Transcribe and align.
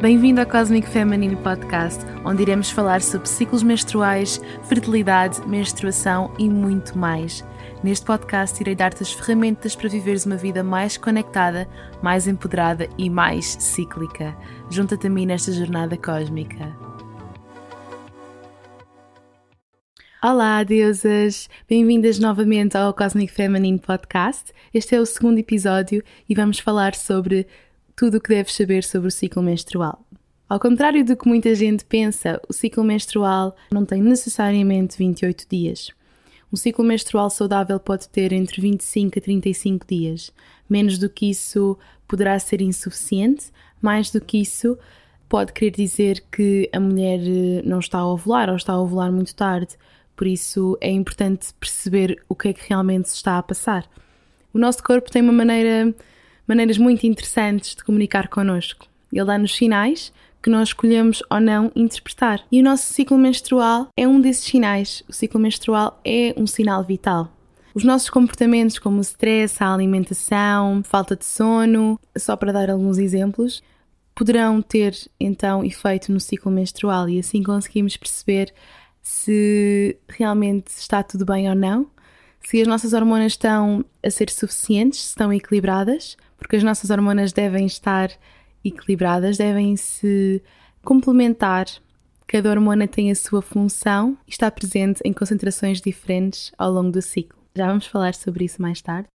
Bem-vindo 0.00 0.40
ao 0.40 0.46
Cosmic 0.46 0.88
Feminine 0.88 1.34
Podcast, 1.34 2.04
onde 2.24 2.42
iremos 2.42 2.70
falar 2.70 3.02
sobre 3.02 3.28
ciclos 3.28 3.64
menstruais, 3.64 4.40
fertilidade, 4.68 5.44
menstruação 5.44 6.32
e 6.38 6.48
muito 6.48 6.96
mais. 6.96 7.44
Neste 7.82 8.06
podcast, 8.06 8.60
irei 8.62 8.76
dar-te 8.76 9.02
as 9.02 9.12
ferramentas 9.12 9.74
para 9.74 9.88
viveres 9.88 10.24
uma 10.24 10.36
vida 10.36 10.62
mais 10.62 10.96
conectada, 10.96 11.68
mais 12.00 12.28
empoderada 12.28 12.88
e 12.96 13.10
mais 13.10 13.56
cíclica. 13.58 14.36
Junta-te 14.70 15.08
a 15.08 15.10
mim 15.10 15.26
nesta 15.26 15.50
jornada 15.50 15.96
cósmica. 15.96 16.76
Olá, 20.22 20.62
deusas! 20.62 21.48
Bem-vindas 21.68 22.20
novamente 22.20 22.76
ao 22.76 22.94
Cosmic 22.94 23.32
Feminine 23.32 23.80
Podcast. 23.80 24.52
Este 24.72 24.94
é 24.94 25.00
o 25.00 25.06
segundo 25.06 25.38
episódio 25.38 26.04
e 26.28 26.36
vamos 26.36 26.60
falar 26.60 26.94
sobre 26.94 27.48
tudo 27.98 28.18
o 28.18 28.20
que 28.20 28.28
deves 28.28 28.54
saber 28.54 28.84
sobre 28.84 29.08
o 29.08 29.10
ciclo 29.10 29.42
menstrual. 29.42 30.06
Ao 30.48 30.60
contrário 30.60 31.04
do 31.04 31.16
que 31.16 31.26
muita 31.26 31.52
gente 31.56 31.84
pensa, 31.84 32.40
o 32.48 32.52
ciclo 32.52 32.84
menstrual 32.84 33.56
não 33.72 33.84
tem 33.84 34.00
necessariamente 34.00 34.96
28 34.96 35.46
dias. 35.50 35.90
Um 36.52 36.56
ciclo 36.56 36.84
menstrual 36.84 37.28
saudável 37.28 37.78
pode 37.80 38.08
ter 38.08 38.32
entre 38.32 38.62
25 38.62 39.18
a 39.18 39.20
35 39.22 39.86
dias. 39.86 40.32
Menos 40.70 40.96
do 40.96 41.10
que 41.10 41.28
isso 41.28 41.76
poderá 42.06 42.38
ser 42.38 42.62
insuficiente, 42.62 43.46
mais 43.82 44.12
do 44.12 44.20
que 44.20 44.40
isso 44.40 44.78
pode 45.28 45.52
querer 45.52 45.72
dizer 45.72 46.24
que 46.30 46.70
a 46.72 46.78
mulher 46.78 47.18
eh, 47.20 47.62
não 47.64 47.80
está 47.80 47.98
a 47.98 48.06
ovular 48.06 48.48
ou 48.48 48.54
está 48.56 48.74
a 48.74 48.80
ovular 48.80 49.10
muito 49.10 49.34
tarde. 49.34 49.76
Por 50.16 50.28
isso 50.28 50.78
é 50.80 50.90
importante 50.90 51.52
perceber 51.58 52.22
o 52.28 52.36
que 52.36 52.48
é 52.48 52.52
que 52.52 52.68
realmente 52.68 53.08
se 53.08 53.16
está 53.16 53.38
a 53.38 53.42
passar. 53.42 53.90
O 54.54 54.58
nosso 54.58 54.82
corpo 54.84 55.10
tem 55.10 55.20
uma 55.20 55.32
maneira, 55.32 55.92
maneiras 56.48 56.78
muito 56.78 57.06
interessantes 57.06 57.76
de 57.76 57.84
comunicar 57.84 58.28
connosco. 58.28 58.86
Ele 59.12 59.24
dá-nos 59.24 59.54
sinais 59.54 60.12
que 60.42 60.50
nós 60.50 60.70
escolhemos 60.70 61.22
ou 61.30 61.40
não 61.40 61.70
interpretar. 61.76 62.40
E 62.50 62.60
o 62.60 62.64
nosso 62.64 62.92
ciclo 62.92 63.18
menstrual 63.18 63.88
é 63.96 64.08
um 64.08 64.20
desses 64.20 64.44
sinais. 64.44 65.02
O 65.08 65.12
ciclo 65.12 65.38
menstrual 65.38 66.00
é 66.04 66.32
um 66.36 66.46
sinal 66.46 66.82
vital. 66.82 67.30
Os 67.74 67.84
nossos 67.84 68.08
comportamentos, 68.08 68.78
como 68.78 68.98
o 68.98 69.02
stress, 69.02 69.62
a 69.62 69.72
alimentação, 69.72 70.82
falta 70.82 71.14
de 71.14 71.24
sono, 71.24 72.00
só 72.16 72.34
para 72.34 72.52
dar 72.52 72.70
alguns 72.70 72.98
exemplos, 72.98 73.62
poderão 74.14 74.60
ter 74.60 74.96
então 75.20 75.64
efeito 75.64 76.10
no 76.10 76.18
ciclo 76.18 76.50
menstrual 76.50 77.08
e 77.08 77.20
assim 77.20 77.42
conseguimos 77.42 77.96
perceber 77.96 78.52
se 79.00 79.96
realmente 80.08 80.68
está 80.68 81.02
tudo 81.02 81.24
bem 81.24 81.48
ou 81.48 81.54
não, 81.54 81.88
se 82.42 82.60
as 82.60 82.68
nossas 82.68 82.92
hormonas 82.92 83.32
estão 83.32 83.84
a 84.02 84.10
ser 84.10 84.30
suficientes, 84.30 85.00
se 85.00 85.08
estão 85.08 85.32
equilibradas, 85.32 86.16
porque 86.36 86.56
as 86.56 86.62
nossas 86.62 86.90
hormonas 86.90 87.32
devem 87.32 87.66
estar 87.66 88.10
equilibradas, 88.64 89.36
devem 89.36 89.76
se 89.76 90.42
complementar. 90.82 91.66
Cada 92.26 92.50
hormona 92.50 92.86
tem 92.86 93.10
a 93.10 93.14
sua 93.14 93.42
função 93.42 94.16
e 94.26 94.30
está 94.30 94.50
presente 94.50 95.00
em 95.04 95.12
concentrações 95.12 95.80
diferentes 95.80 96.52
ao 96.58 96.70
longo 96.70 96.90
do 96.90 97.02
ciclo. 97.02 97.38
Já 97.54 97.66
vamos 97.66 97.86
falar 97.86 98.14
sobre 98.14 98.44
isso 98.44 98.60
mais 98.60 98.80
tarde. 98.80 99.08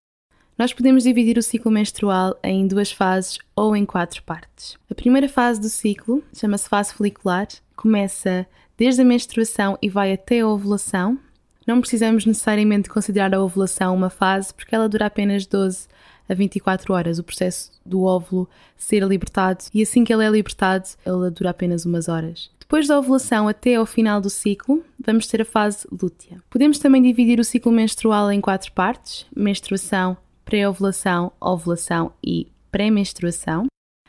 Nós 0.59 0.73
podemos 0.73 1.05
dividir 1.05 1.39
o 1.39 1.43
ciclo 1.43 1.71
menstrual 1.71 2.39
em 2.43 2.67
duas 2.67 2.93
fases 2.93 3.39
ou 3.57 3.75
em 3.75 3.87
quatro 3.87 4.23
partes. 4.23 4.77
A 4.91 4.95
primeira 4.95 5.29
fase 5.29 5.61
do 5.61 5.69
ciclo 5.69 6.23
chama-se 6.35 6.69
fase 6.69 6.93
folicular, 6.93 7.49
começa 7.75 8.47
desde 8.77 9.03
a 9.03 9.05
menstruação 9.05 9.79
e 9.81 9.89
vai 9.89 10.13
até 10.13 10.41
a 10.41 10.49
ovulação. 10.49 11.19
Não 11.67 11.81
precisamos 11.81 12.27
necessariamente 12.27 12.89
considerar 12.89 13.35
a 13.35 13.43
ovulação 13.43 13.95
uma 13.95 14.11
fase, 14.11 14.53
porque 14.53 14.75
ela 14.75 14.89
dura 14.89 15.07
apenas 15.07 15.47
12 15.47 15.87
a 16.29 16.35
24 16.35 16.93
horas, 16.93 17.19
o 17.19 17.25
processo 17.25 17.71
do 17.85 18.03
óvulo 18.03 18.49
ser 18.77 19.03
libertado, 19.05 19.65
e 19.73 19.83
assim 19.83 20.05
que 20.05 20.13
ele 20.13 20.25
é 20.25 20.31
libertado, 20.31 20.89
ela 21.05 21.31
dura 21.31 21.51
apenas 21.51 21.85
umas 21.85 22.09
horas. 22.09 22.51
Depois 22.59 22.89
da 22.89 22.99
ovulação 22.99 23.49
até 23.49 23.75
ao 23.75 23.85
final 23.85 24.21
do 24.21 24.31
ciclo, 24.31 24.83
vamos 24.99 25.27
ter 25.27 25.43
a 25.43 25.45
fase 25.45 25.87
lútea. 25.91 26.43
Podemos 26.49 26.79
também 26.79 27.03
dividir 27.03 27.39
o 27.39 27.45
ciclo 27.45 27.71
menstrual 27.71 28.33
em 28.33 28.41
quatro 28.41 28.73
partes: 28.73 29.27
menstruação, 29.37 30.17
pré-ovulação, 30.45 31.33
ovulação 31.39 32.13
e 32.25 32.49
pré-menstruação. 32.71 33.67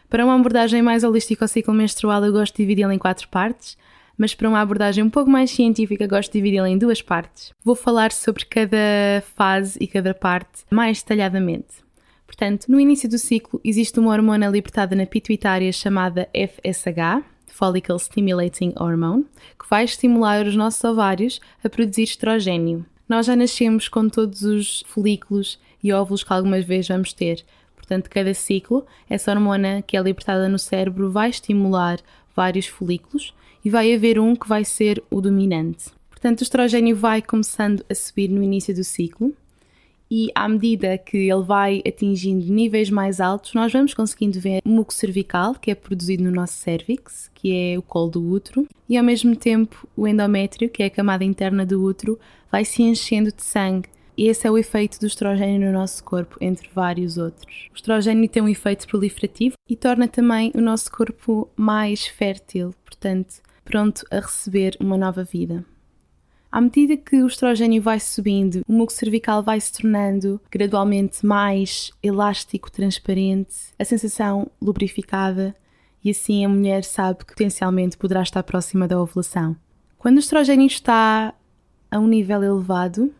Para 0.09 0.23
uma 0.23 0.35
abordagem 0.35 0.81
mais 0.81 1.03
holística 1.03 1.43
ao 1.43 1.49
ciclo 1.49 1.73
menstrual, 1.73 2.23
eu 2.23 2.31
gosto 2.31 2.55
de 2.55 2.63
dividi-lo 2.63 2.93
em 2.93 2.99
quatro 2.99 3.27
partes 3.27 3.77
mas 4.17 4.33
para 4.35 4.49
uma 4.49 4.61
abordagem 4.61 5.03
um 5.03 5.09
pouco 5.09 5.29
mais 5.29 5.51
científica 5.51 6.07
gosto 6.07 6.31
de 6.31 6.39
dividi-la 6.39 6.69
em 6.69 6.77
duas 6.77 7.01
partes. 7.01 7.51
Vou 7.63 7.75
falar 7.75 8.11
sobre 8.11 8.45
cada 8.45 9.23
fase 9.35 9.77
e 9.81 9.87
cada 9.87 10.13
parte 10.13 10.63
mais 10.69 11.01
detalhadamente. 11.01 11.83
Portanto, 12.25 12.65
no 12.67 12.79
início 12.79 13.07
do 13.09 13.17
ciclo 13.17 13.61
existe 13.63 13.99
uma 13.99 14.11
hormona 14.11 14.47
libertada 14.47 14.95
na 14.95 15.05
pituitária 15.05 15.71
chamada 15.71 16.27
FSH, 16.33 17.23
Follicle 17.47 17.99
Stimulating 17.99 18.73
Hormone, 18.75 19.25
que 19.59 19.69
vai 19.69 19.83
estimular 19.83 20.45
os 20.45 20.55
nossos 20.55 20.83
ovários 20.83 21.39
a 21.63 21.69
produzir 21.69 22.03
estrogênio. 22.03 22.85
Nós 23.07 23.27
já 23.27 23.35
nascemos 23.35 23.87
com 23.87 24.09
todos 24.09 24.41
os 24.41 24.83
folículos 24.87 25.59
e 25.83 25.93
óvulos 25.93 26.23
que 26.23 26.33
algumas 26.33 26.65
vezes 26.65 26.87
vamos 26.87 27.13
ter. 27.13 27.45
Portanto, 27.75 28.09
cada 28.09 28.33
ciclo, 28.33 28.85
essa 29.07 29.29
hormona 29.29 29.83
que 29.83 29.95
é 29.95 30.01
libertada 30.01 30.49
no 30.49 30.57
cérebro 30.57 31.11
vai 31.11 31.29
estimular 31.29 31.99
vários 32.35 32.65
folículos 32.65 33.33
e 33.63 33.69
vai 33.69 33.93
haver 33.93 34.19
um 34.19 34.35
que 34.35 34.47
vai 34.47 34.65
ser 34.65 35.03
o 35.09 35.21
dominante. 35.21 35.91
Portanto, 36.09 36.41
o 36.41 36.43
estrogênio 36.43 36.95
vai 36.95 37.21
começando 37.21 37.83
a 37.89 37.95
subir 37.95 38.29
no 38.29 38.41
início 38.41 38.73
do 38.73 38.83
ciclo 38.83 39.33
e 40.15 40.29
à 40.35 40.47
medida 40.47 40.95
que 40.95 41.17
ele 41.17 41.41
vai 41.41 41.81
atingindo 41.87 42.45
níveis 42.45 42.89
mais 42.91 43.19
altos, 43.19 43.55
nós 43.55 43.73
vamos 43.73 43.95
conseguindo 43.95 44.39
ver 44.39 44.61
muco 44.63 44.93
cervical, 44.93 45.55
que 45.55 45.71
é 45.71 45.75
produzido 45.75 46.23
no 46.23 46.29
nosso 46.29 46.53
cérvix, 46.53 47.31
que 47.33 47.51
é 47.51 47.79
o 47.79 47.81
colo 47.81 48.11
do 48.11 48.29
útero, 48.29 48.67
e 48.87 48.95
ao 48.95 49.03
mesmo 49.03 49.35
tempo 49.35 49.87
o 49.97 50.07
endométrio, 50.07 50.69
que 50.69 50.83
é 50.83 50.85
a 50.85 50.91
camada 50.91 51.23
interna 51.23 51.65
do 51.65 51.83
útero, 51.83 52.19
vai 52.51 52.63
se 52.63 52.83
enchendo 52.83 53.31
de 53.31 53.43
sangue. 53.43 53.89
E 54.15 54.27
esse 54.27 54.45
é 54.45 54.51
o 54.51 54.57
efeito 54.59 54.99
do 54.99 55.07
estrogênio 55.07 55.59
no 55.59 55.73
nosso 55.73 56.03
corpo, 56.03 56.37
entre 56.39 56.69
vários 56.71 57.17
outros. 57.17 57.69
O 57.73 57.75
estrogênio 57.75 58.29
tem 58.29 58.43
um 58.43 58.47
efeito 58.47 58.87
proliferativo 58.87 59.55
e 59.67 59.75
torna 59.75 60.07
também 60.07 60.51
o 60.53 60.61
nosso 60.61 60.91
corpo 60.91 61.49
mais 61.55 62.05
fértil, 62.05 62.71
portanto, 62.85 63.41
pronto 63.63 64.05
a 64.11 64.19
receber 64.19 64.75
uma 64.79 64.97
nova 64.97 65.23
vida. 65.23 65.65
À 66.51 66.61
medida 66.61 66.95
que 66.95 67.23
o 67.23 67.25
estrogênio 67.25 67.81
vai 67.81 67.99
subindo, 67.99 68.61
o 68.67 68.73
muco 68.73 68.93
cervical 68.93 69.41
vai 69.41 69.59
se 69.59 69.73
tornando 69.73 70.39
gradualmente 70.51 71.25
mais 71.25 71.91
elástico, 72.03 72.71
transparente, 72.71 73.55
a 73.79 73.83
sensação 73.83 74.51
lubrificada 74.61 75.55
e 76.03 76.11
assim 76.11 76.45
a 76.45 76.49
mulher 76.49 76.83
sabe 76.83 77.19
que 77.19 77.33
potencialmente 77.33 77.97
poderá 77.97 78.21
estar 78.21 78.43
próxima 78.43 78.87
da 78.87 79.01
ovulação. 79.01 79.55
Quando 79.97 80.17
o 80.17 80.19
estrogênio 80.19 80.67
está 80.67 81.33
a 81.89 81.97
um 81.97 82.07
nível 82.07 82.43
elevado, 82.43 83.11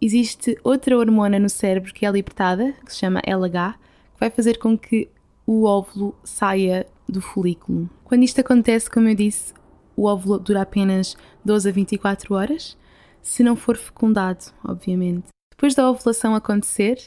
existe 0.00 0.58
outra 0.64 0.98
hormona 0.98 1.38
no 1.38 1.48
cérebro 1.48 1.94
que 1.94 2.06
é 2.06 2.10
libertada, 2.10 2.72
que 2.84 2.92
se 2.92 2.98
chama 2.98 3.22
LH, 3.24 3.74
que 4.14 4.20
vai 4.20 4.30
fazer 4.30 4.58
com 4.58 4.76
que 4.76 5.08
o 5.46 5.64
óvulo 5.64 6.14
saia 6.24 6.86
do 7.08 7.20
folículo. 7.20 7.88
Quando 8.04 8.22
isto 8.22 8.40
acontece, 8.40 8.90
como 8.90 9.08
eu 9.08 9.14
disse, 9.14 9.54
o 9.98 10.04
óvulo 10.04 10.38
dura 10.38 10.62
apenas 10.62 11.16
12 11.44 11.68
a 11.68 11.72
24 11.72 12.32
horas, 12.32 12.78
se 13.20 13.42
não 13.42 13.56
for 13.56 13.76
fecundado, 13.76 14.44
obviamente. 14.64 15.26
Depois 15.50 15.74
da 15.74 15.90
ovulação 15.90 16.36
acontecer, 16.36 17.02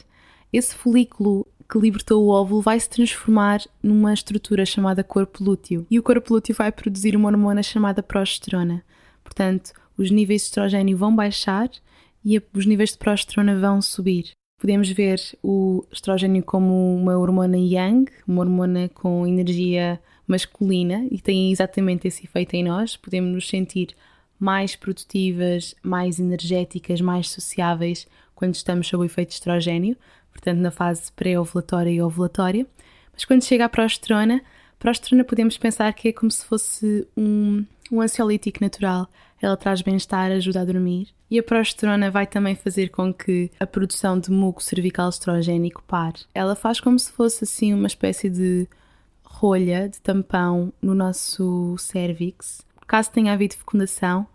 esse 0.52 0.74
folículo 0.74 1.46
que 1.70 1.78
libertou 1.78 2.22
o 2.22 2.28
óvulo 2.28 2.60
vai 2.60 2.78
se 2.78 2.90
transformar 2.90 3.62
numa 3.82 4.12
estrutura 4.12 4.66
chamada 4.66 5.02
corpo 5.02 5.42
lúteo 5.42 5.86
e 5.90 5.98
o 5.98 6.02
corpo 6.02 6.34
lúteo 6.34 6.54
vai 6.54 6.70
produzir 6.70 7.16
uma 7.16 7.30
hormona 7.30 7.62
chamada 7.62 8.02
progesterona. 8.02 8.84
Portanto, 9.24 9.72
os 9.96 10.10
níveis 10.10 10.42
de 10.42 10.48
estrogênio 10.48 10.98
vão 10.98 11.16
baixar 11.16 11.70
e 12.22 12.42
os 12.52 12.66
níveis 12.66 12.90
de 12.90 12.98
progesterona 12.98 13.58
vão 13.58 13.80
subir. 13.80 14.32
Podemos 14.60 14.90
ver 14.90 15.18
o 15.42 15.82
estrogênio 15.90 16.44
como 16.44 16.94
uma 16.94 17.16
hormona 17.16 17.56
yang, 17.56 18.12
uma 18.28 18.42
hormona 18.42 18.90
com 18.90 19.26
energia 19.26 19.98
masculina 20.32 21.06
e 21.10 21.20
tem 21.20 21.52
exatamente 21.52 22.08
esse 22.08 22.24
efeito 22.24 22.54
em 22.54 22.64
nós. 22.64 22.96
Podemos 22.96 23.32
nos 23.32 23.48
sentir 23.48 23.94
mais 24.38 24.74
produtivas, 24.74 25.74
mais 25.82 26.18
energéticas, 26.18 27.00
mais 27.00 27.30
sociáveis 27.30 28.06
quando 28.34 28.54
estamos 28.54 28.88
sob 28.88 29.02
o 29.02 29.06
efeito 29.06 29.30
estrogênio, 29.30 29.96
portanto 30.32 30.58
na 30.58 30.70
fase 30.70 31.12
pré-ovulatória 31.12 31.90
e 31.90 32.02
ovulatória. 32.02 32.66
Mas 33.12 33.24
quando 33.24 33.44
chega 33.44 33.66
à 33.66 33.68
progesterona, 33.68 34.36
a 34.36 34.78
progesterona 34.80 35.22
podemos 35.22 35.56
pensar 35.58 35.92
que 35.92 36.08
é 36.08 36.12
como 36.12 36.30
se 36.30 36.44
fosse 36.44 37.06
um, 37.16 37.64
um 37.90 38.00
ansiolítico 38.00 38.58
natural. 38.60 39.06
Ela 39.40 39.56
traz 39.56 39.82
bem-estar, 39.82 40.30
ajuda 40.32 40.62
a 40.62 40.64
dormir. 40.64 41.08
E 41.30 41.38
a 41.38 41.42
progesterona 41.42 42.10
vai 42.10 42.26
também 42.26 42.54
fazer 42.54 42.88
com 42.88 43.12
que 43.12 43.50
a 43.60 43.66
produção 43.66 44.18
de 44.18 44.30
muco 44.30 44.62
cervical 44.62 45.08
estrogénico 45.08 45.82
pare. 45.86 46.20
Ela 46.34 46.56
faz 46.56 46.80
como 46.80 46.98
se 46.98 47.12
fosse 47.12 47.44
assim 47.44 47.72
uma 47.72 47.86
espécie 47.86 48.28
de 48.28 48.68
rolha 49.32 49.88
de 49.88 50.00
tampão 50.00 50.72
no 50.80 50.94
nosso 50.94 51.76
cérvix. 51.78 52.64
Caso 52.86 53.10
tenha 53.10 53.32
havido 53.32 53.56
fecundação, 53.56 54.26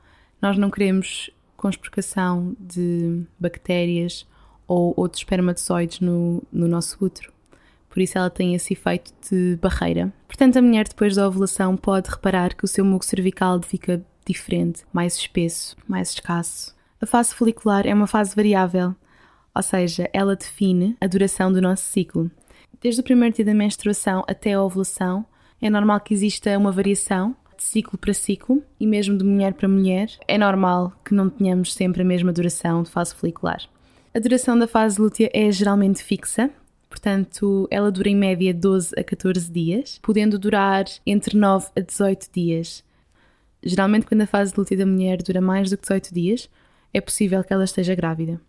nós 0.41 0.57
não 0.57 0.71
queremos 0.71 1.29
conspurcação 1.55 2.55
de 2.59 3.23
bactérias 3.39 4.27
ou 4.67 4.93
outros 4.97 5.21
espermatozoides 5.21 5.99
no, 5.99 6.43
no 6.51 6.67
nosso 6.67 6.97
útero. 6.99 7.31
Por 7.89 8.01
isso 8.01 8.17
ela 8.17 8.29
tem 8.29 8.53
esse 8.53 8.73
efeito 8.73 9.13
de 9.29 9.55
barreira. 9.61 10.11
Portanto, 10.27 10.57
a 10.57 10.61
mulher 10.61 10.87
depois 10.87 11.15
da 11.15 11.27
ovulação 11.27 11.77
pode 11.77 12.09
reparar 12.09 12.53
que 12.53 12.65
o 12.65 12.67
seu 12.67 12.83
muco 12.83 13.05
cervical 13.05 13.61
fica 13.61 14.03
diferente, 14.25 14.83
mais 14.91 15.15
espesso, 15.15 15.75
mais 15.87 16.09
escasso. 16.09 16.75
A 16.99 17.05
fase 17.05 17.33
folicular 17.33 17.87
é 17.87 17.93
uma 17.93 18.07
fase 18.07 18.35
variável, 18.35 18.95
ou 19.55 19.63
seja, 19.63 20.09
ela 20.11 20.35
define 20.35 20.97
a 20.99 21.07
duração 21.07 21.51
do 21.51 21.61
nosso 21.61 21.83
ciclo. 21.83 22.29
Desde 22.79 23.01
o 23.01 23.03
primeiro 23.03 23.35
dia 23.35 23.45
da 23.45 23.55
menstruação 23.55 24.23
até 24.27 24.53
a 24.53 24.61
ovulação, 24.61 25.25
é 25.59 25.69
normal 25.69 25.99
que 25.99 26.13
exista 26.13 26.55
uma 26.57 26.71
variação 26.71 27.35
de 27.57 27.63
ciclo 27.63 27.97
para 27.97 28.13
ciclo 28.13 28.63
e 28.79 28.85
mesmo 28.85 29.17
de 29.17 29.23
mulher 29.23 29.53
para 29.53 29.67
mulher. 29.67 30.09
É 30.27 30.37
normal 30.37 30.93
que 31.03 31.15
não 31.15 31.27
tenhamos 31.27 31.73
sempre 31.73 32.03
a 32.03 32.05
mesma 32.05 32.31
duração 32.31 32.83
de 32.83 32.91
fase 32.91 33.15
folicular. 33.15 33.61
A 34.13 34.19
duração 34.19 34.57
da 34.57 34.67
fase 34.67 35.01
lútea 35.01 35.29
é 35.33 35.51
geralmente 35.51 36.03
fixa, 36.03 36.51
portanto, 36.87 37.67
ela 37.71 37.91
dura 37.91 38.09
em 38.09 38.15
média 38.15 38.53
12 38.53 38.93
a 38.95 39.03
14 39.03 39.51
dias, 39.51 39.99
podendo 40.03 40.37
durar 40.37 40.85
entre 41.05 41.35
9 41.35 41.67
a 41.75 41.79
18 41.79 42.27
dias. 42.31 42.83
Geralmente, 43.63 44.05
quando 44.05 44.21
a 44.21 44.27
fase 44.27 44.53
lútea 44.55 44.77
da 44.77 44.85
mulher 44.85 45.21
dura 45.23 45.41
mais 45.41 45.71
do 45.71 45.77
que 45.77 45.81
18 45.81 46.13
dias, 46.13 46.49
é 46.93 47.01
possível 47.01 47.43
que 47.43 47.51
ela 47.51 47.63
esteja 47.63 47.95
grávida. 47.95 48.39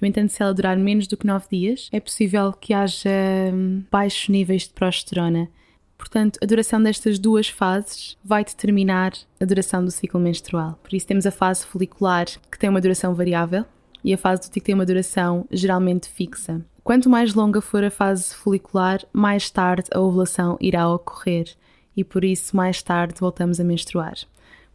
No 0.00 0.06
entanto, 0.06 0.32
se 0.32 0.42
ela 0.42 0.52
durar 0.52 0.76
menos 0.76 1.06
do 1.06 1.16
que 1.16 1.26
9 1.26 1.46
dias, 1.50 1.88
é 1.92 2.00
possível 2.00 2.52
que 2.52 2.74
haja 2.74 3.10
hum, 3.52 3.82
baixos 3.90 4.28
níveis 4.28 4.62
de 4.62 4.74
progesterona. 4.74 5.48
Portanto, 5.96 6.38
a 6.42 6.46
duração 6.46 6.82
destas 6.82 7.18
duas 7.18 7.48
fases 7.48 8.16
vai 8.22 8.44
determinar 8.44 9.12
a 9.40 9.44
duração 9.44 9.84
do 9.84 9.90
ciclo 9.90 10.20
menstrual. 10.20 10.78
Por 10.82 10.94
isso, 10.94 11.06
temos 11.06 11.26
a 11.26 11.30
fase 11.30 11.64
folicular, 11.64 12.26
que 12.50 12.58
tem 12.58 12.68
uma 12.68 12.80
duração 12.80 13.14
variável, 13.14 13.64
e 14.04 14.12
a 14.12 14.18
fase 14.18 14.42
do 14.42 14.52
tico 14.52 14.66
tem 14.66 14.74
uma 14.74 14.86
duração 14.86 15.46
geralmente 15.50 16.08
fixa. 16.08 16.64
Quanto 16.84 17.10
mais 17.10 17.34
longa 17.34 17.60
for 17.60 17.82
a 17.82 17.90
fase 17.90 18.32
folicular, 18.32 19.04
mais 19.12 19.50
tarde 19.50 19.88
a 19.92 19.98
ovulação 19.98 20.56
irá 20.60 20.88
ocorrer 20.88 21.56
e 21.96 22.04
por 22.04 22.24
isso 22.24 22.54
mais 22.54 22.80
tarde 22.80 23.14
voltamos 23.18 23.58
a 23.58 23.64
menstruar. 23.64 24.14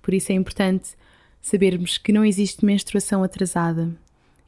Por 0.01 0.13
isso 0.13 0.31
é 0.33 0.35
importante 0.35 0.89
sabermos 1.41 1.97
que 1.97 2.11
não 2.11 2.25
existe 2.25 2.65
menstruação 2.65 3.23
atrasada. 3.23 3.95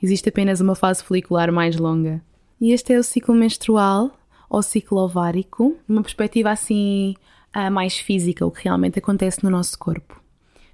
Existe 0.03 0.27
apenas 0.27 0.59
uma 0.59 0.75
fase 0.75 1.01
folicular 1.01 1.49
mais 1.49 1.77
longa. 1.77 2.21
E 2.59 2.73
este 2.73 2.91
é 2.91 2.99
o 2.99 3.03
ciclo 3.03 3.33
menstrual 3.33 4.11
ou 4.49 4.61
ciclo 4.61 4.99
ovárico, 4.99 5.77
numa 5.87 6.03
perspectiva 6.03 6.51
assim 6.51 7.15
uh, 7.55 7.71
mais 7.71 7.97
física, 7.97 8.45
o 8.45 8.51
que 8.51 8.65
realmente 8.65 8.99
acontece 8.99 9.41
no 9.41 9.49
nosso 9.49 9.79
corpo. 9.79 10.21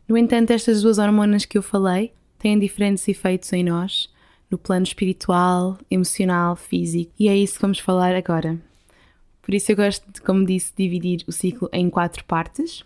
No 0.07 0.17
entanto, 0.17 0.49
estas 0.49 0.81
duas 0.81 0.97
hormonas 0.97 1.45
que 1.45 1.59
eu 1.59 1.61
falei 1.61 2.11
têm 2.39 2.57
diferentes 2.57 3.07
efeitos 3.07 3.53
em 3.53 3.63
nós, 3.63 4.09
no 4.49 4.57
plano 4.57 4.83
espiritual, 4.83 5.77
emocional, 5.91 6.55
físico, 6.55 7.11
e 7.19 7.29
é 7.29 7.37
isso 7.37 7.53
que 7.53 7.61
vamos 7.61 7.77
falar 7.77 8.15
agora. 8.15 8.57
Por 9.43 9.53
isso 9.53 9.71
eu 9.71 9.75
gosto, 9.75 10.11
de, 10.11 10.21
como 10.21 10.43
disse, 10.43 10.73
dividir 10.75 11.23
o 11.27 11.31
ciclo 11.31 11.69
em 11.71 11.87
quatro 11.87 12.25
partes, 12.25 12.83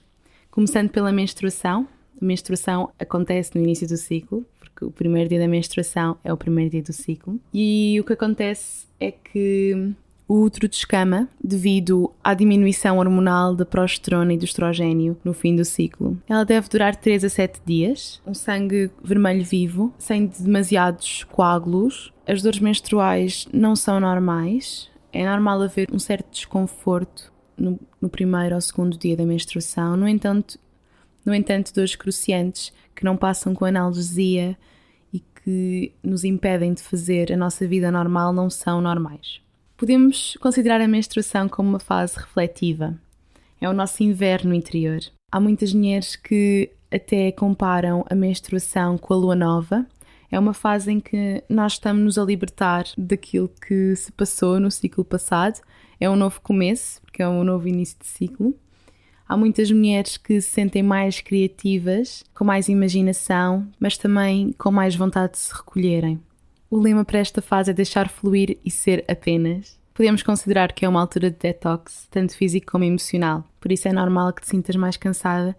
começando 0.51 0.89
pela 0.89 1.09
menstruação, 1.09 1.87
a 2.21 2.25
menstruação 2.25 2.91
acontece 2.99 3.55
no 3.55 3.63
início 3.63 3.87
do 3.87 3.95
ciclo, 3.95 4.45
porque 4.73 4.85
o 4.85 4.91
primeiro 4.91 5.29
dia 5.29 5.39
da 5.39 5.47
menstruação 5.47 6.17
é 6.23 6.33
o 6.33 6.37
primeiro 6.37 6.71
dia 6.71 6.83
do 6.83 6.91
ciclo. 6.91 7.39
E 7.53 7.97
o 7.99 8.03
que 8.03 8.13
acontece 8.13 8.87
é 8.99 9.11
que 9.11 9.93
o 10.27 10.41
útero 10.41 10.67
descama 10.67 11.29
devido 11.43 12.11
à 12.23 12.33
diminuição 12.33 12.97
hormonal 12.97 13.55
da 13.55 13.65
progesterona 13.65 14.33
e 14.33 14.37
do 14.37 14.45
estrogênio 14.45 15.17
no 15.23 15.33
fim 15.33 15.55
do 15.55 15.65
ciclo. 15.65 16.17
Ela 16.27 16.43
deve 16.43 16.67
durar 16.69 16.95
3 16.95 17.23
a 17.23 17.29
7 17.29 17.61
dias, 17.65 18.21
um 18.25 18.33
sangue 18.33 18.89
vermelho 19.03 19.43
vivo, 19.43 19.93
sem 19.97 20.25
demasiados 20.25 21.23
coágulos. 21.25 22.11
As 22.25 22.41
dores 22.41 22.59
menstruais 22.59 23.47
não 23.53 23.75
são 23.75 23.99
normais. 23.99 24.89
É 25.11 25.25
normal 25.25 25.61
haver 25.61 25.89
um 25.93 25.99
certo 25.99 26.31
desconforto 26.31 27.31
no, 27.57 27.79
no 28.01 28.09
primeiro 28.09 28.55
ou 28.55 28.61
segundo 28.61 28.97
dia 28.97 29.15
da 29.15 29.25
menstruação. 29.25 29.95
No 29.95 30.07
entanto, 30.07 30.57
no 31.25 31.33
entanto, 31.33 31.73
dores 31.73 31.95
cruciantes 31.95 32.73
que 32.95 33.03
não 33.03 33.17
passam 33.17 33.53
com 33.53 33.65
analgesia 33.65 34.57
e 35.11 35.19
que 35.19 35.93
nos 36.03 36.23
impedem 36.23 36.73
de 36.73 36.81
fazer 36.81 37.31
a 37.31 37.37
nossa 37.37 37.67
vida 37.67 37.91
normal 37.91 38.33
não 38.33 38.49
são 38.49 38.81
normais. 38.81 39.41
Podemos 39.77 40.37
considerar 40.39 40.81
a 40.81 40.87
menstruação 40.87 41.47
como 41.49 41.69
uma 41.69 41.79
fase 41.79 42.17
refletiva. 42.17 42.97
É 43.59 43.69
o 43.69 43.73
nosso 43.73 44.03
inverno 44.03 44.53
interior. 44.53 44.99
Há 45.31 45.39
muitas 45.39 45.73
mulheres 45.73 46.15
que 46.15 46.71
até 46.91 47.31
comparam 47.31 48.05
a 48.09 48.15
menstruação 48.15 48.97
com 48.97 49.13
a 49.13 49.17
lua 49.17 49.35
nova. 49.35 49.85
É 50.29 50.39
uma 50.39 50.53
fase 50.53 50.91
em 50.91 50.99
que 50.99 51.43
nós 51.49 51.73
estamos 51.73 52.17
a 52.17 52.23
libertar 52.23 52.85
daquilo 52.97 53.49
que 53.49 53.95
se 53.95 54.11
passou 54.11 54.59
no 54.59 54.69
ciclo 54.69 55.03
passado. 55.03 55.59
É 55.99 56.09
um 56.09 56.15
novo 56.15 56.41
começo, 56.41 57.01
porque 57.01 57.21
é 57.21 57.27
um 57.27 57.43
novo 57.43 57.67
início 57.67 57.97
de 57.99 58.05
ciclo. 58.05 58.55
Há 59.33 59.35
muitas 59.35 59.71
mulheres 59.71 60.15
que 60.15 60.39
se 60.39 60.47
sentem 60.47 60.83
mais 60.83 61.19
criativas, 61.19 62.23
com 62.35 62.45
mais 62.45 62.69
imaginação, 62.69 63.67
mas 63.79 63.97
também 63.97 64.53
com 64.59 64.69
mais 64.69 64.95
vontade 64.95 65.31
de 65.31 65.39
se 65.39 65.51
recolherem. 65.51 66.21
O 66.69 66.77
lema 66.77 67.03
para 67.03 67.17
esta 67.17 67.41
fase 67.41 67.71
é 67.71 67.73
deixar 67.73 68.09
fluir 68.09 68.59
e 68.63 68.69
ser 68.69 69.03
apenas. 69.07 69.75
Podemos 69.91 70.21
considerar 70.21 70.71
que 70.71 70.85
é 70.85 70.87
uma 70.87 71.01
altura 71.01 71.31
de 71.31 71.37
detox, 71.37 72.07
tanto 72.11 72.37
físico 72.37 72.71
como 72.73 72.83
emocional, 72.83 73.43
por 73.59 73.71
isso 73.71 73.87
é 73.87 73.91
normal 73.91 74.31
que 74.33 74.43
te 74.43 74.49
sintas 74.49 74.75
mais 74.75 74.97
cansada 74.97 75.57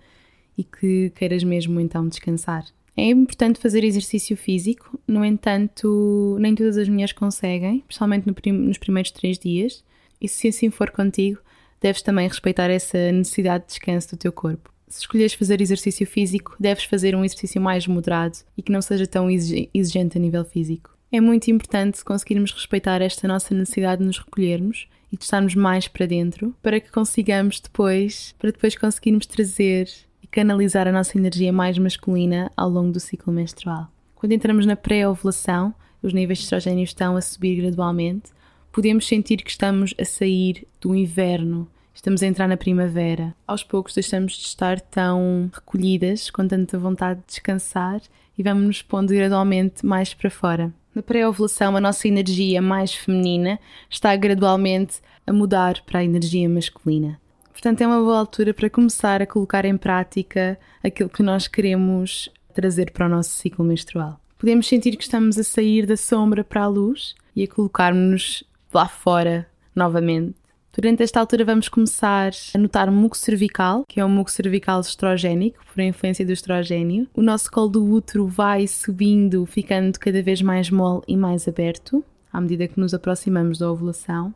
e 0.56 0.62
que 0.62 1.11
queiras 1.11 1.43
mesmo 1.43 1.81
então 1.81 2.09
descansar. 2.09 2.65
É 2.97 3.09
importante 3.09 3.59
fazer 3.59 3.82
exercício 3.82 4.37
físico, 4.37 5.00
no 5.05 5.25
entanto, 5.25 6.37
nem 6.38 6.55
todas 6.55 6.76
as 6.76 6.88
mulheres 6.88 7.12
conseguem, 7.12 7.81
principalmente 7.81 8.25
no 8.25 8.35
prim 8.35 8.53
nos 8.53 8.79
primeiros 8.79 9.11
três 9.11 9.37
dias, 9.37 9.82
e 10.21 10.29
se 10.29 10.47
assim 10.47 10.71
for 10.71 10.93
contigo, 10.93 11.41
deves 11.81 12.03
também 12.03 12.29
respeitar 12.29 12.71
essa 12.71 13.12
necessidade 13.12 13.65
de 13.65 13.71
descanso 13.71 14.11
do 14.11 14.17
teu 14.17 14.32
corpo. 14.32 14.73
Se 14.88 15.00
escolheres 15.00 15.35
fazer 15.35 15.61
exercício 15.61 16.06
físico, 16.06 16.56
deves 16.59 16.85
fazer 16.85 17.17
um 17.17 17.25
exercício 17.25 17.61
mais 17.61 17.87
moderado 17.87 18.38
e 18.56 18.62
que 18.62 18.71
não 18.71 18.81
seja 18.81 19.06
tão 19.06 19.29
exigente 19.31 20.17
a 20.17 20.21
nível 20.21 20.44
físico. 20.44 20.97
É 21.11 21.21
muito 21.21 21.50
importante 21.50 22.05
conseguirmos 22.05 22.53
respeitar 22.53 23.00
esta 23.00 23.26
nossa 23.29 23.55
necessidade 23.55 24.00
de 24.00 24.06
nos 24.06 24.19
recolhermos 24.19 24.88
e 25.12 25.17
de 25.17 25.25
estarmos 25.25 25.55
mais 25.55 25.87
para 25.87 26.06
dentro 26.06 26.55
para 26.62 26.81
que 26.81 26.91
consigamos 26.91 27.61
depois, 27.61 28.35
para 28.38 28.50
depois 28.50 28.76
conseguirmos 28.76 29.26
trazer 29.26 29.88
e 30.23 30.26
canalizar 30.26 30.88
a 30.88 30.93
nossa 30.93 31.17
energia 31.17 31.53
mais 31.53 31.79
masculina 31.79 32.50
ao 32.56 32.69
longo 32.69 32.93
do 32.93 32.99
ciclo 33.00 33.32
menstrual. 33.32 33.88
Quando 34.15 34.32
entramos 34.32 34.67
na 34.67 34.75
pré-ovulação, 34.75 35.75
os 36.03 36.12
níveis 36.12 36.38
de 36.38 36.44
estrogênio 36.44 36.85
estão 36.85 37.17
a 37.17 37.21
subir 37.21 37.56
gradualmente, 37.56 38.31
podemos 38.75 39.06
sentir 39.06 39.37
que 39.37 39.50
estamos 39.50 39.94
a 39.99 40.05
sair 40.05 40.66
do 40.81 40.95
inverno 40.95 41.71
Estamos 41.95 42.25
a 42.25 42.26
entrar 42.26 42.49
na 42.49 42.57
primavera. 42.57 43.35
Aos 43.47 43.62
poucos 43.62 43.95
deixamos 43.95 44.33
de 44.33 44.47
estar 44.47 44.81
tão 44.81 45.49
recolhidas, 45.54 46.28
com 46.28 46.47
tanta 46.47 46.76
vontade 46.76 47.21
de 47.21 47.26
descansar 47.28 48.00
e 48.37 48.43
vamos 48.43 48.64
nos 48.64 48.83
pondo 48.83 49.14
gradualmente 49.14 49.87
mais 49.87 50.12
para 50.12 50.28
fora. 50.28 50.75
Na 50.93 51.02
pré-ovulação, 51.02 51.76
a 51.76 51.81
nossa 51.81 52.09
energia 52.09 52.61
mais 52.61 52.93
feminina 52.93 53.61
está 53.88 54.14
gradualmente 54.16 55.00
a 55.25 55.33
mudar 55.33 55.83
para 55.87 56.00
a 56.00 56.04
energia 56.04 56.49
masculina. 56.49 57.21
Portanto, 57.52 57.81
é 57.81 57.87
uma 57.87 58.00
boa 58.00 58.19
altura 58.19 58.52
para 58.52 58.69
começar 58.69 59.23
a 59.23 59.26
colocar 59.26 59.64
em 59.64 59.76
prática 59.76 60.59
aquilo 60.83 61.09
que 61.09 61.23
nós 61.23 61.47
queremos 61.47 62.28
trazer 62.52 62.90
para 62.90 63.07
o 63.07 63.09
nosso 63.09 63.31
ciclo 63.31 63.64
menstrual. 63.64 64.21
Podemos 64.37 64.66
sentir 64.66 64.97
que 64.97 65.04
estamos 65.04 65.38
a 65.38 65.45
sair 65.45 65.87
da 65.87 65.97
sombra 65.97 66.43
para 66.43 66.64
a 66.64 66.69
luz 66.69 67.14
e 67.35 67.45
a 67.45 67.49
colocar-nos 67.49 68.45
lá 68.75 68.88
fora 68.88 69.47
novamente 69.75 70.45
Durante 70.75 71.04
esta 71.04 71.21
altura 71.21 71.45
vamos 71.45 71.69
começar 71.69 72.33
a 72.52 72.59
notar 72.59 72.90
muco 72.90 73.16
cervical, 73.16 73.85
que 73.87 74.00
é 74.00 74.04
um 74.04 74.09
muco 74.09 74.28
cervical 74.28 74.81
estrogénico, 74.81 75.64
por 75.73 75.81
influência 75.81 76.26
do 76.26 76.33
estrogênio. 76.33 77.07
O 77.14 77.23
nosso 77.23 77.49
colo 77.49 77.69
do 77.69 77.85
útero 77.85 78.26
vai 78.26 78.66
subindo, 78.66 79.47
ficando 79.47 79.97
cada 80.00 80.21
vez 80.21 80.43
mais 80.43 80.71
mole 80.71 81.02
e 81.07 81.16
mais 81.16 81.47
aberto, 81.47 82.04
à 82.33 82.40
medida 82.40 82.66
que 82.66 82.81
nos 82.81 82.93
aproximamos 82.93 83.59
da 83.59 83.71
ovulação. 83.71 84.35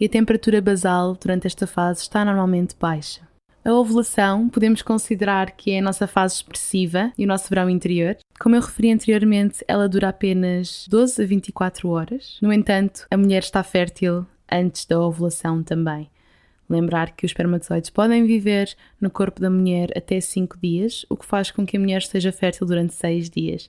E 0.00 0.06
a 0.06 0.08
temperatura 0.08 0.60
basal 0.60 1.14
durante 1.14 1.46
esta 1.46 1.64
fase 1.64 2.00
está 2.00 2.24
normalmente 2.24 2.74
baixa. 2.78 3.27
A 3.68 3.72
ovulação 3.74 4.48
podemos 4.48 4.80
considerar 4.80 5.50
que 5.50 5.72
é 5.72 5.78
a 5.80 5.82
nossa 5.82 6.06
fase 6.06 6.36
expressiva 6.36 7.12
e 7.18 7.24
o 7.26 7.28
nosso 7.28 7.50
verão 7.50 7.68
interior. 7.68 8.16
Como 8.40 8.56
eu 8.56 8.62
referi 8.62 8.90
anteriormente, 8.90 9.62
ela 9.68 9.86
dura 9.86 10.08
apenas 10.08 10.86
12 10.88 11.22
a 11.22 11.26
24 11.26 11.86
horas. 11.90 12.38
No 12.40 12.50
entanto, 12.50 13.06
a 13.10 13.16
mulher 13.18 13.42
está 13.42 13.62
fértil 13.62 14.24
antes 14.50 14.86
da 14.86 14.98
ovulação 14.98 15.62
também. 15.62 16.08
Lembrar 16.66 17.10
que 17.10 17.26
os 17.26 17.30
espermatozoides 17.30 17.90
podem 17.90 18.24
viver 18.24 18.74
no 18.98 19.10
corpo 19.10 19.38
da 19.38 19.50
mulher 19.50 19.90
até 19.94 20.18
5 20.18 20.56
dias, 20.58 21.04
o 21.10 21.14
que 21.14 21.26
faz 21.26 21.50
com 21.50 21.66
que 21.66 21.76
a 21.76 21.80
mulher 21.80 21.98
esteja 21.98 22.32
fértil 22.32 22.66
durante 22.66 22.94
6 22.94 23.28
dias. 23.28 23.68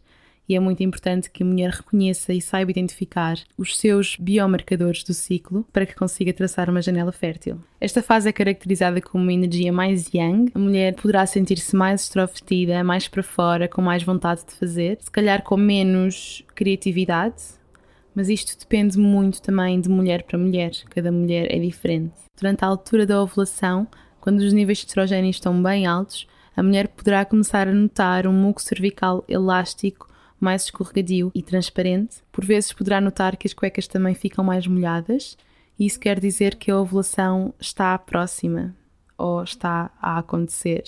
E 0.49 0.55
é 0.55 0.59
muito 0.59 0.81
importante 0.81 1.29
que 1.29 1.43
a 1.43 1.45
mulher 1.45 1.69
reconheça 1.69 2.33
e 2.33 2.41
saiba 2.41 2.71
identificar 2.71 3.37
os 3.55 3.77
seus 3.77 4.17
biomarcadores 4.19 5.03
do 5.03 5.13
ciclo 5.13 5.63
para 5.71 5.85
que 5.85 5.93
consiga 5.93 6.33
traçar 6.33 6.71
uma 6.71 6.81
janela 6.81 7.11
fértil. 7.11 7.59
Esta 7.79 8.01
fase 8.01 8.27
é 8.27 8.33
caracterizada 8.33 8.99
como 8.99 9.23
uma 9.23 9.31
energia 9.31 9.71
mais 9.71 10.11
yang. 10.11 10.51
A 10.55 10.57
mulher 10.57 10.95
poderá 10.95 11.23
sentir-se 11.27 11.75
mais 11.75 12.01
extrovertida, 12.01 12.83
mais 12.83 13.07
para 13.07 13.21
fora, 13.21 13.67
com 13.67 13.79
mais 13.79 14.01
vontade 14.01 14.43
de 14.43 14.55
fazer, 14.55 14.97
se 14.99 15.11
calhar 15.11 15.43
com 15.43 15.55
menos 15.55 16.43
criatividade, 16.55 17.59
Mas 18.15 18.27
isto 18.27 18.57
depende 18.57 18.97
muito 18.97 19.39
também 19.41 19.79
de 19.79 19.87
mulher 19.87 20.23
para 20.23 20.37
mulher, 20.37 20.71
cada 20.89 21.11
mulher 21.11 21.47
é 21.55 21.59
diferente. 21.59 22.15
Durante 22.35 22.65
a 22.65 22.67
altura 22.67 23.05
da 23.05 23.21
ovulação, 23.21 23.87
quando 24.19 24.39
os 24.39 24.51
níveis 24.51 24.79
de 24.79 24.85
estrogênio 24.87 25.29
estão 25.29 25.61
bem 25.61 25.85
altos, 25.85 26.27
a 26.57 26.63
mulher 26.63 26.87
poderá 26.87 27.23
começar 27.23 27.67
a 27.67 27.73
notar 27.73 28.25
um 28.25 28.33
muco 28.33 28.61
cervical 28.61 29.23
elástico 29.29 30.09
mais 30.39 30.63
escorregadio 30.63 31.31
e 31.33 31.41
transparente. 31.41 32.17
Por 32.31 32.45
vezes 32.45 32.73
poderá 32.73 32.99
notar 33.01 33.37
que 33.37 33.47
as 33.47 33.53
cuecas 33.53 33.87
também 33.87 34.13
ficam 34.13 34.43
mais 34.43 34.65
molhadas, 34.67 35.37
e 35.77 35.85
isso 35.85 35.99
quer 35.99 36.19
dizer 36.19 36.55
que 36.55 36.69
a 36.69 36.77
ovulação 36.77 37.53
está 37.59 37.97
próxima 37.97 38.75
ou 39.17 39.43
está 39.43 39.91
a 40.01 40.17
acontecer. 40.17 40.83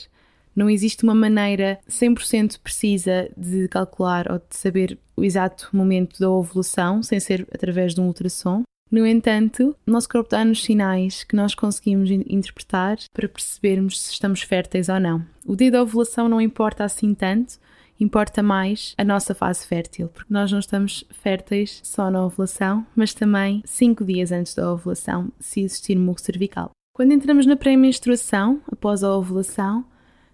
Não 0.56 0.70
existe 0.70 1.04
uma 1.04 1.16
maneira 1.16 1.80
100% 1.90 2.60
precisa 2.60 3.30
de 3.38 3.68
calcular 3.70 4.30
ou 4.32 4.38
de 4.38 4.56
saber 4.56 5.00
o 5.16 5.24
exato 5.24 5.70
momento 5.72 6.20
da 6.20 6.30
ovulação, 6.30 7.02
sem 7.02 7.20
ser 7.20 7.48
através 7.54 7.94
de 7.94 8.02
um 8.02 8.08
ultrassom. 8.08 8.64
No 8.92 9.08
entanto, 9.08 9.74
o 9.88 9.92
nosso 9.92 10.10
corpo 10.10 10.30
dá-nos 10.30 10.64
sinais 10.64 11.24
que 11.24 11.36
nós 11.36 11.56
conseguimos 11.56 12.12
interpretar 12.12 12.98
para 13.14 13.30
percebermos 13.30 14.02
se 14.02 14.12
estamos 14.12 14.42
férteis 14.42 14.90
ou 14.90 15.00
não. 15.00 15.26
O 15.46 15.56
dia 15.56 15.72
da 15.72 15.82
ovulação 15.82 16.28
não 16.28 16.42
importa 16.42 16.84
assim 16.84 17.14
tanto, 17.14 17.58
importa 18.04 18.42
mais 18.42 18.94
a 18.98 19.04
nossa 19.04 19.36
fase 19.36 19.66
fértil, 19.66 20.08
porque 20.08 20.34
nós 20.34 20.52
não 20.52 20.60
estamos 20.60 21.04
férteis 21.10 21.80
só 21.84 22.10
na 22.10 22.26
ovulação, 22.26 22.86
mas 22.96 23.14
também 23.14 23.62
5 23.66 24.04
dias 24.04 24.32
antes 24.32 24.56
da 24.56 24.72
ovulação, 24.72 25.32
se 25.40 25.62
existir 25.62 25.98
muco 25.98 26.20
cervical. 26.20 26.72
Quando 26.94 27.14
entramos 27.14 27.46
na 27.46 27.56
pré-menstruação, 27.56 28.60
após 28.72 29.04
a 29.04 29.16
ovulação, 29.16 29.86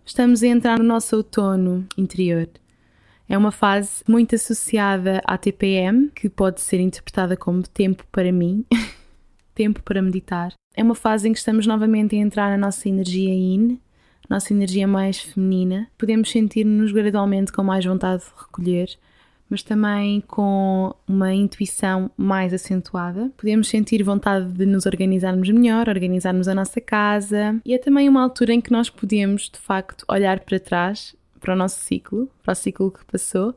estamos 0.05 0.41
a 0.41 0.47
entrar 0.47 0.79
no 0.79 0.85
nosso 0.85 1.15
outono 1.15 1.85
interior. 1.97 2.49
É 3.29 3.37
uma 3.37 3.51
fase 3.51 4.03
muito 4.07 4.35
associada 4.35 5.21
à 5.25 5.37
TPM, 5.37 6.09
que 6.15 6.29
pode 6.29 6.61
ser 6.61 6.79
interpretada 6.79 7.35
como 7.35 7.61
tempo 7.63 8.05
para 8.11 8.31
mim, 8.31 8.65
tempo 9.53 9.83
para 9.83 10.01
meditar. 10.01 10.53
É 10.73 10.81
uma 10.81 10.95
fase 10.95 11.27
em 11.27 11.33
que 11.33 11.39
estamos 11.39 11.67
novamente 11.67 12.15
a 12.15 12.19
entrar 12.19 12.49
na 12.49 12.67
nossa 12.67 12.87
energia 12.87 13.33
yin, 13.33 13.79
nossa 14.29 14.53
energia 14.53 14.87
mais 14.87 15.19
feminina. 15.19 15.87
Podemos 15.97 16.29
sentir-nos 16.29 16.91
gradualmente 16.91 17.51
com 17.51 17.63
mais 17.63 17.85
vontade 17.85 18.23
de 18.23 18.29
recolher, 18.37 18.89
mas 19.49 19.63
também 19.63 20.21
com 20.21 20.93
uma 21.07 21.33
intuição 21.33 22.11
mais 22.17 22.53
acentuada. 22.53 23.31
Podemos 23.37 23.67
sentir 23.67 24.03
vontade 24.03 24.51
de 24.51 24.65
nos 24.65 24.85
organizarmos 24.85 25.49
melhor, 25.49 25.87
organizarmos 25.87 26.47
a 26.47 26.55
nossa 26.55 26.81
casa, 26.81 27.59
e 27.65 27.73
é 27.73 27.77
também 27.77 28.09
uma 28.09 28.21
altura 28.21 28.53
em 28.53 28.61
que 28.61 28.71
nós 28.71 28.89
podemos, 28.89 29.49
de 29.49 29.59
facto, 29.59 30.05
olhar 30.09 30.41
para 30.41 30.59
trás, 30.59 31.15
para 31.39 31.53
o 31.53 31.57
nosso 31.57 31.79
ciclo, 31.79 32.29
para 32.43 32.51
o 32.51 32.55
ciclo 32.55 32.91
que 32.91 33.05
passou 33.05 33.55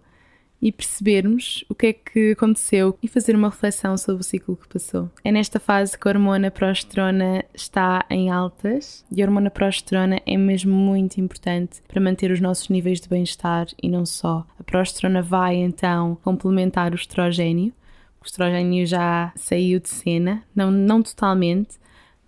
e 0.60 0.70
percebermos 0.70 1.64
o 1.68 1.74
que 1.74 1.86
é 1.86 1.92
que 1.92 2.32
aconteceu 2.32 2.96
e 3.02 3.08
fazer 3.08 3.34
uma 3.34 3.48
reflexão 3.48 3.96
sobre 3.96 4.20
o 4.20 4.24
ciclo 4.24 4.56
que 4.56 4.68
passou. 4.68 5.10
É 5.24 5.32
nesta 5.32 5.58
fase 5.58 5.98
que 5.98 6.06
a 6.06 6.10
hormona 6.10 6.50
progesterona 6.50 7.44
está 7.54 8.04
em 8.10 8.30
altas 8.30 9.04
e 9.10 9.22
a 9.22 9.24
hormona 9.24 9.50
progesterona 9.50 10.20
é 10.26 10.36
mesmo 10.36 10.72
muito 10.72 11.18
importante 11.18 11.80
para 11.88 12.00
manter 12.00 12.30
os 12.30 12.40
nossos 12.40 12.68
níveis 12.68 13.00
de 13.00 13.08
bem-estar 13.08 13.66
e 13.82 13.88
não 13.88 14.04
só. 14.04 14.46
A 14.58 14.62
progesterona 14.62 15.22
vai 15.22 15.56
então 15.56 16.18
complementar 16.22 16.92
o 16.92 16.96
estrogênio. 16.96 17.72
O 18.20 18.26
estrogênio 18.26 18.86
já 18.86 19.32
saiu 19.34 19.80
de 19.80 19.88
cena, 19.88 20.42
não, 20.54 20.70
não 20.70 21.02
totalmente, 21.02 21.80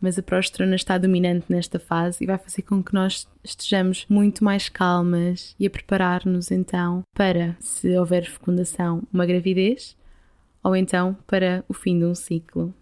mas 0.03 0.19
a 0.19 0.23
progesterona 0.23 0.75
está 0.75 0.99
dominante 0.99 1.47
nesta 1.49 1.79
fase 1.79 2.25
e 2.25 2.27
vai 2.27 2.37
fazer 2.37 2.63
com 2.63 2.83
que 2.83 2.93
nós 2.93 3.29
estejamos 3.45 4.05
muito 4.09 4.43
mais 4.43 4.69
calmas 4.69 5.55
e 5.59 5.67
a 5.67 5.71
preparar-nos 5.71 6.51
então 6.51 7.03
para, 7.15 7.57
se 7.61 7.97
houver 7.97 8.25
fecundação, 8.25 9.05
uma 9.13 9.25
gravidez 9.25 9.97
ou 10.63 10.75
então 10.75 11.17
para 11.27 11.65
o 11.69 11.73
fim 11.73 11.99
de 11.99 12.05
um 12.05 12.15
ciclo. 12.15 12.75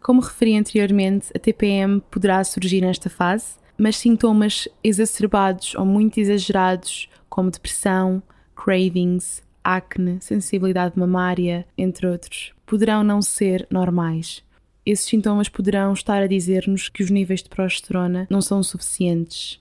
Como 0.00 0.22
referi 0.22 0.56
anteriormente, 0.56 1.30
a 1.34 1.38
TPM 1.38 2.00
poderá 2.10 2.42
surgir 2.42 2.80
nesta 2.80 3.10
fase, 3.10 3.56
mas 3.76 3.96
sintomas 3.96 4.66
exacerbados 4.82 5.74
ou 5.74 5.84
muito 5.84 6.18
exagerados, 6.18 7.08
como 7.28 7.50
depressão, 7.50 8.22
cravings, 8.54 9.42
acne, 9.62 10.18
sensibilidade 10.20 10.98
mamária, 10.98 11.66
entre 11.76 12.06
outros, 12.06 12.52
poderão 12.66 13.02
não 13.02 13.20
ser 13.20 13.66
normais 13.70 14.44
esses 14.84 15.06
sintomas 15.06 15.48
poderão 15.48 15.92
estar 15.92 16.22
a 16.22 16.26
dizer-nos 16.26 16.88
que 16.88 17.02
os 17.02 17.10
níveis 17.10 17.42
de 17.42 17.48
progesterona 17.48 18.26
não 18.30 18.40
são 18.40 18.62
suficientes. 18.62 19.60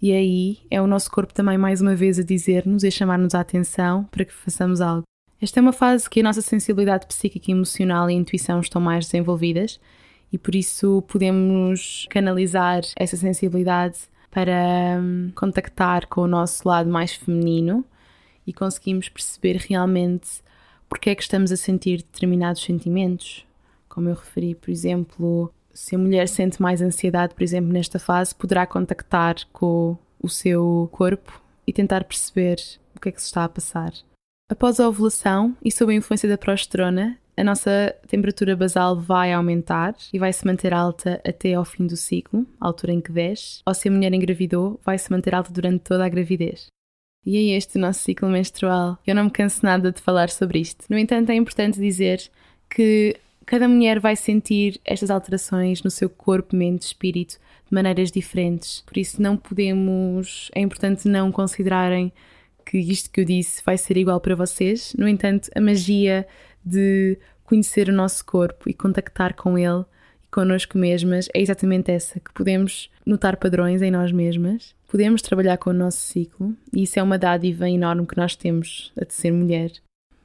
E 0.00 0.12
aí 0.12 0.58
é 0.70 0.80
o 0.80 0.86
nosso 0.86 1.10
corpo 1.10 1.32
também 1.32 1.56
mais 1.56 1.80
uma 1.80 1.94
vez 1.94 2.18
a 2.18 2.22
dizer-nos 2.22 2.82
e 2.82 2.88
a 2.88 2.90
chamar-nos 2.90 3.34
a 3.34 3.40
atenção 3.40 4.04
para 4.04 4.24
que 4.24 4.32
façamos 4.32 4.80
algo. 4.80 5.04
Esta 5.40 5.58
é 5.58 5.62
uma 5.62 5.72
fase 5.72 6.08
que 6.08 6.20
a 6.20 6.22
nossa 6.22 6.40
sensibilidade 6.40 7.06
psíquica, 7.06 7.50
emocional 7.50 8.08
e 8.08 8.14
intuição 8.14 8.60
estão 8.60 8.80
mais 8.80 9.06
desenvolvidas 9.06 9.80
e 10.32 10.38
por 10.38 10.54
isso 10.54 11.02
podemos 11.08 12.06
canalizar 12.10 12.82
essa 12.96 13.16
sensibilidade 13.16 13.98
para 14.30 14.98
hum, 15.00 15.30
contactar 15.34 16.06
com 16.06 16.22
o 16.22 16.28
nosso 16.28 16.66
lado 16.66 16.88
mais 16.88 17.12
feminino 17.12 17.84
e 18.46 18.52
conseguimos 18.52 19.08
perceber 19.08 19.56
realmente 19.56 20.42
porque 20.88 21.10
é 21.10 21.14
que 21.14 21.22
estamos 21.22 21.50
a 21.52 21.56
sentir 21.56 21.98
determinados 21.98 22.62
sentimentos, 22.62 23.46
como 23.92 24.08
eu 24.08 24.14
referi, 24.14 24.54
por 24.54 24.70
exemplo, 24.70 25.52
se 25.74 25.94
a 25.94 25.98
mulher 25.98 26.26
sente 26.26 26.62
mais 26.62 26.80
ansiedade, 26.80 27.34
por 27.34 27.42
exemplo, 27.42 27.70
nesta 27.70 27.98
fase, 27.98 28.34
poderá 28.34 28.66
contactar 28.66 29.36
com 29.52 29.98
o 30.18 30.28
seu 30.30 30.88
corpo 30.90 31.42
e 31.66 31.72
tentar 31.74 32.04
perceber 32.04 32.56
o 32.96 33.00
que 33.00 33.10
é 33.10 33.12
que 33.12 33.20
se 33.20 33.26
está 33.26 33.44
a 33.44 33.48
passar. 33.50 33.92
Após 34.50 34.80
a 34.80 34.88
ovulação 34.88 35.54
e 35.62 35.70
sob 35.70 35.92
a 35.92 35.96
influência 35.96 36.28
da 36.28 36.38
progesterona, 36.38 37.18
a 37.36 37.44
nossa 37.44 37.94
temperatura 38.06 38.56
basal 38.56 38.98
vai 38.98 39.32
aumentar 39.32 39.94
e 40.10 40.18
vai 40.18 40.32
se 40.32 40.46
manter 40.46 40.72
alta 40.72 41.20
até 41.26 41.52
ao 41.52 41.64
fim 41.64 41.86
do 41.86 41.96
ciclo, 41.96 42.46
a 42.58 42.66
altura 42.66 42.92
em 42.92 43.00
que 43.00 43.12
desce, 43.12 43.60
ou 43.66 43.74
se 43.74 43.88
a 43.88 43.90
mulher 43.90 44.12
engravidou, 44.14 44.80
vai 44.84 44.98
se 44.98 45.10
manter 45.10 45.34
alta 45.34 45.52
durante 45.52 45.84
toda 45.84 46.04
a 46.04 46.08
gravidez. 46.08 46.66
E 47.26 47.36
é 47.36 47.56
este 47.56 47.76
o 47.76 47.80
nosso 47.80 48.00
ciclo 48.00 48.28
menstrual. 48.28 48.98
Eu 49.06 49.14
não 49.14 49.24
me 49.24 49.30
canso 49.30 49.60
nada 49.62 49.92
de 49.92 50.00
falar 50.00 50.30
sobre 50.30 50.58
isto. 50.58 50.86
No 50.88 50.98
entanto, 50.98 51.30
é 51.30 51.34
importante 51.34 51.78
dizer 51.78 52.30
que 52.68 53.16
Cada 53.46 53.68
mulher 53.68 53.98
vai 53.98 54.16
sentir 54.16 54.80
estas 54.84 55.10
alterações 55.10 55.82
no 55.82 55.90
seu 55.90 56.08
corpo, 56.08 56.56
mente, 56.56 56.82
espírito 56.82 57.38
de 57.66 57.74
maneiras 57.74 58.10
diferentes. 58.10 58.82
Por 58.86 58.96
isso 58.96 59.20
não 59.20 59.36
podemos, 59.36 60.50
é 60.54 60.60
importante 60.60 61.08
não 61.08 61.30
considerarem 61.30 62.12
que 62.64 62.78
isto 62.78 63.10
que 63.10 63.20
eu 63.20 63.24
disse 63.24 63.62
vai 63.64 63.76
ser 63.76 63.96
igual 63.96 64.20
para 64.20 64.34
vocês. 64.34 64.94
No 64.96 65.08
entanto, 65.08 65.50
a 65.54 65.60
magia 65.60 66.26
de 66.64 67.18
conhecer 67.44 67.88
o 67.88 67.92
nosso 67.92 68.24
corpo 68.24 68.68
e 68.68 68.74
contactar 68.74 69.34
com 69.34 69.58
ele 69.58 69.84
e 70.24 70.28
connosco 70.30 70.78
mesmas 70.78 71.28
é 71.34 71.40
exatamente 71.40 71.90
essa, 71.90 72.20
que 72.20 72.32
podemos 72.32 72.90
notar 73.04 73.36
padrões 73.36 73.82
em 73.82 73.90
nós 73.90 74.12
mesmas, 74.12 74.74
podemos 74.88 75.20
trabalhar 75.20 75.58
com 75.58 75.70
o 75.70 75.74
nosso 75.74 76.00
ciclo 76.00 76.56
e 76.72 76.84
isso 76.84 76.98
é 76.98 77.02
uma 77.02 77.18
dádiva 77.18 77.68
enorme 77.68 78.06
que 78.06 78.16
nós 78.16 78.36
temos 78.36 78.92
a 78.98 79.04
de 79.04 79.12
ser 79.12 79.32
mulher. 79.32 79.72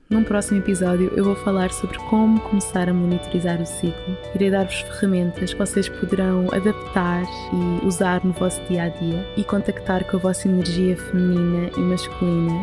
Num 0.09 0.23
próximo 0.23 0.59
episódio 0.59 1.11
eu 1.17 1.23
vou 1.25 1.35
falar 1.35 1.69
sobre 1.69 1.97
como 1.97 2.39
começar 2.39 2.87
a 2.87 2.93
monitorizar 2.93 3.61
o 3.61 3.65
ciclo. 3.65 4.17
Irei 4.33 4.49
dar-vos 4.49 4.79
ferramentas 4.79 5.51
que 5.51 5.59
vocês 5.59 5.89
poderão 5.89 6.47
adaptar 6.53 7.23
e 7.23 7.85
usar 7.85 8.23
no 8.23 8.31
vosso 8.31 8.61
dia 8.69 8.83
a 8.83 8.89
dia 8.89 9.27
e 9.35 9.43
contactar 9.43 10.05
com 10.05 10.15
a 10.15 10.19
vossa 10.19 10.47
energia 10.47 10.95
feminina 10.95 11.69
e 11.75 11.79
masculina, 11.81 12.57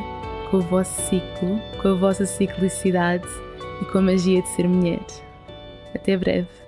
com 0.50 0.56
o 0.56 0.62
vosso 0.62 0.98
ciclo, 1.02 1.60
com 1.82 1.88
a 1.88 1.94
vossa 1.94 2.24
ciclicidade 2.24 3.28
e 3.82 3.84
com 3.84 3.98
a 3.98 4.02
magia 4.02 4.40
de 4.40 4.48
ser 4.48 4.66
mulher. 4.66 5.04
Até 5.94 6.16
breve! 6.16 6.63